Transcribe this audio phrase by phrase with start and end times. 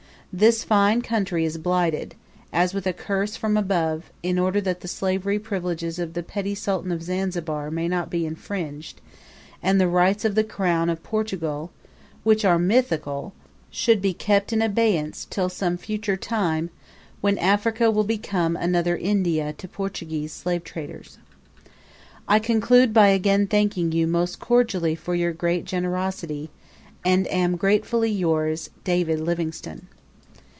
[0.33, 2.15] This fine country is blighted,
[2.53, 6.55] as with a curse from above, in order that the slavery privileges of the petty
[6.55, 9.01] Sultan of Zanzibar may not be infringed,
[9.61, 11.69] and the rights of the Crown of Portugal,
[12.23, 13.33] which are mythical,
[13.69, 16.69] should be kept in abeyance till some future time
[17.19, 21.17] when Africa will become another India to Portuguese slave traders.
[22.25, 26.49] I conclude by again thanking you most cordially for your great generosity,
[27.03, 29.87] and am, Gratefully yours, David Livingstone.